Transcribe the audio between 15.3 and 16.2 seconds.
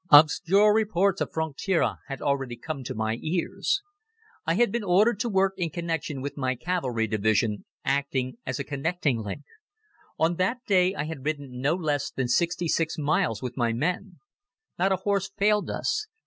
failed us.